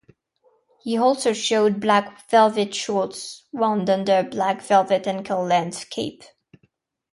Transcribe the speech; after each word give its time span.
He 0.79 0.97
also 0.97 1.31
showed 1.31 1.79
black 1.79 2.27
velvet 2.27 2.73
shorts, 2.73 3.43
worn 3.51 3.87
under 3.87 4.17
a 4.17 4.23
black 4.23 4.63
velvet 4.63 5.05
ankle-length 5.05 5.91
cape. 5.91 6.23